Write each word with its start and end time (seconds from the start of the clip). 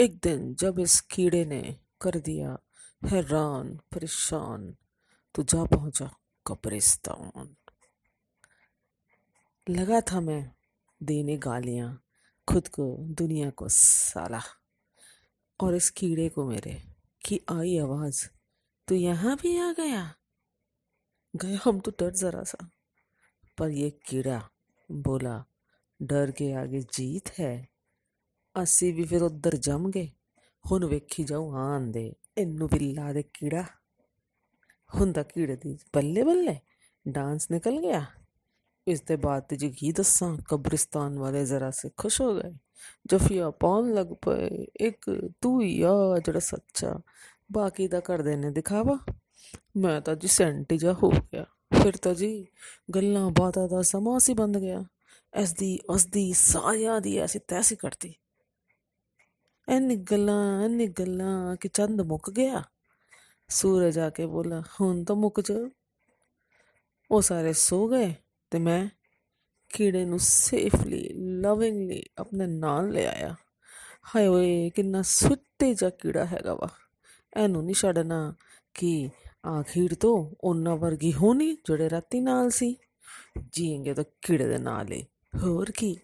एक 0.00 0.18
दिन 0.18 0.54
जब 0.54 0.78
इस 0.78 1.00
कीड़े 1.00 1.44
ने 1.44 1.80
कर 2.00 2.10
दिया, 2.10 2.58
हैरान, 3.04 3.76
परेशान 3.76 4.76
तो 5.34 5.42
जा 5.42 5.64
पहुँचा 5.64 6.14
कब्रिस्तान। 6.46 7.56
लगा 9.68 10.00
था 10.00 10.20
मैं 10.20 10.52
देने 11.02 11.36
गालियाँ, 11.36 12.04
खुद 12.48 12.68
को, 12.68 12.96
दुनिया 13.00 13.50
को 13.50 13.68
साला। 13.68 14.40
और 15.60 15.74
इस 15.74 15.90
कीड़े 15.90 16.28
को 16.28 16.44
मेरे, 16.44 16.82
की 17.26 17.40
आई 17.50 17.78
आवाज़ 17.78 18.28
तो 18.88 18.94
यहाँ 18.94 19.36
भी 19.36 19.58
आ 19.58 19.72
गया? 19.72 20.14
गया 21.36 21.60
हम 21.64 21.80
तो 21.80 21.90
डर 21.90 22.10
जरा 22.10 22.42
सा। 22.42 22.70
पर 23.58 23.70
ये 23.70 23.90
कीड़ा 23.90 24.50
बोला, 24.90 25.44
डर 26.02 26.30
के 26.30 26.52
आगे 26.52 26.80
जीत 26.80 27.28
है? 27.38 27.79
ਅਸੀਂ 28.62 28.94
ਵੀ 28.94 29.04
ਫਿਰ 29.04 29.22
ਉੱਧਰ 29.22 29.56
ਜੰਮ 29.56 29.90
ਗਏ 29.90 30.10
ਹੁਣ 30.70 30.84
ਵੇਖੀ 30.84 31.24
ਜਾਉ 31.24 31.52
ਆਂਦੇ 31.52 32.12
ਇਹਨੂੰ 32.38 32.68
ਵੀ 32.72 32.94
ਲਾ 32.94 33.12
ਦੇ 33.12 33.22
ਕੀੜਾ। 33.22 33.64
ਹੁੰਦਾ 34.94 35.22
ਕੀੜੇ 35.22 35.56
ਦੀ 35.56 35.78
ਬੱਲੇ 35.94 36.22
ਬੱਲੇ, 36.22 36.56
ਡਾਂਸ 37.08 37.50
ਨਿਕਲ 37.50 37.80
ਗਿਆ। 37.80 38.04
ਇਸ 38.88 39.02
ਦੇ 39.02 39.16
ਬਾਅਦ 39.16 39.42
ਤੇ 39.42 39.56
ਜੀ 39.56 39.70
ਕੀ 39.70 39.92
ਦੱਸਾਂ, 39.92 40.36
ਕਬਰਿਸਤਾਨ 40.48 41.18
ਵਾਲੇ 41.18 41.44
ਜ਼ਰਾ 41.44 41.70
ਸੇ 41.70 41.90
ਖੁਸ਼ 41.96 42.20
ਹੋ 42.20 42.34
ਗਏ। 42.34 42.52
ਜਫੀਆ 43.06 43.50
ਪਾਉਣ 43.50 43.94
ਲੱਗ 43.94 44.06
ਪਏ, 44.06 44.66
ਇੱਕ 44.80 45.30
ਤੂੰ 45.40 45.62
ਹੀ 45.62 45.82
ਆ 45.82 45.92
ਜਿਹੜਾ 46.24 46.38
ਸੱਚਾ। 46.38 47.00
ਬਾਕੀ 47.52 47.88
ਦਾ 47.88 48.00
ਕਰਦੇ 48.00 48.36
ਨੇ 48.36 48.50
ਦਿਖਾਵਾ। 48.50 48.98
ਮੈਂ 49.76 50.00
ਤਾਂ 50.00 50.14
ਜੀ 50.14 50.28
ਸੈਂਟੀ 50.28 50.78
ਜਾ 50.78 50.92
ਹੋ 50.92 51.10
ਗਿਆ। 51.10 51.44
ਫਿਰ 51.82 51.96
ਤਾਂ 51.96 52.14
ਜੀ 52.14 52.46
ਗੱਲਾਂ 52.94 53.30
ਬਾਤਾਂ 53.30 53.68
ਦਾ 53.68 53.82
ਸਮਾਂ 53.82 54.20
ਸੀ 54.20 54.34
ਬੰਦ 54.34 54.58
ਗਿਆ। 54.58 54.84
ਇਸ 55.40 55.52
ਦੀ, 55.52 55.78
ਉਸ 55.90 56.06
ਦੀ 56.06 56.32
ਸਾਰਿਆਂ 56.32 57.00
ਦੀ 57.00 57.18
ਐਸੀ 57.18 57.38
ਤੈਸੀ 57.38 57.76
ਕਰਦੀ 57.76 58.14
ਐਨੀ 59.70 59.96
ਗੱਲਾਂ 59.96 60.64
ਐਨੀ 60.64 60.86
ਗੱਲਾਂ 60.86 61.56
ਕਿ 61.56 61.68
ਚੰਦ 61.68 62.00
ਮੁੱਕ 62.00 62.30
ਗਿਆ। 62.30 62.62
ਸੂਰਜ 63.48 63.98
ਆ 63.98 64.10
ਕੇ 64.10 64.26
ਬੋਲਾ, 64.26 64.62
ਹੁਣ 64.80 65.04
ਤਾਂ 65.04 65.16
ਮੁੱਕ 65.16 65.40
ਜਾ। 65.40 65.70
ਉਹ 67.10 67.22
ਸਾਰੇ 67.22 67.52
ਸੋ 67.52 67.88
ਗਏ 67.88 68.14
ਤੇ 68.50 68.58
ਮੈਂ 68.58 68.88
ਕੀੜੇ 69.74 70.04
ਨੂੰ 70.04 70.18
ਸੇਫਲੀ 70.18 71.08
ਲਵਿੰਗਲੀ 71.40 72.02
ਆਪਣੇ 72.18 72.46
ਨਾਲ 72.46 72.90
ਲੈ 72.90 73.06
ਆਇਆ। 73.06 73.34
ਹਾਏ 74.16 74.26
ਓਏ, 74.26 74.70
ਕਿੰਨਾ 74.70 75.02
ਸੁੱਤੇ 75.02 75.74
ਜਾ 75.74 75.90
ਕੀੜਾ 75.90 76.24
ਹੈਗਾ 76.24 76.54
ਵਾ। 76.54 76.68
ਇਹਨੂੰ 77.42 77.64
ਨਹੀਂ 77.64 77.74
ਛੱਡਣਾ 77.74 78.34
ਕਿ 78.74 79.08
ਆਖੀਰ 79.46 79.94
ਤੋਂ 79.94 80.34
ਉਹਨਾਂ 80.40 80.76
ਵਰਗੀ 80.76 81.12
ਹੋਣੀ 81.12 81.54
ਜਿਹੜੇ 81.54 81.90
ਰਾਤੀ 81.90 82.20
ਨਾਲ 82.20 82.50
ਸੀ। 82.50 82.76
ਜੀਏਂਗੇ 83.52 83.94
ਤਾਂ 83.94 84.04
ਕੀੜੇ 84.22 84.48
ਦੇ 84.48 84.58
ਨਾਲ 84.58 84.92
ਹੀ 84.92 85.06
ਹੋਰ 85.42 85.70
ਕੀ? 85.70 85.96